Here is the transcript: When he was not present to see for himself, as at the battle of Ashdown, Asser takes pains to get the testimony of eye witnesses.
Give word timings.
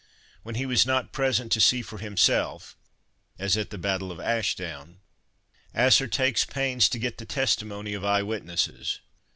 When 0.41 0.55
he 0.55 0.65
was 0.65 0.83
not 0.83 1.11
present 1.11 1.51
to 1.51 1.61
see 1.61 1.83
for 1.83 1.99
himself, 1.99 2.75
as 3.37 3.55
at 3.55 3.69
the 3.69 3.77
battle 3.77 4.11
of 4.11 4.19
Ashdown, 4.19 4.99
Asser 5.75 6.07
takes 6.07 6.43
pains 6.43 6.89
to 6.89 6.97
get 6.97 7.19
the 7.19 7.25
testimony 7.27 7.93
of 7.93 8.03
eye 8.03 8.23
witnesses. 8.23 9.01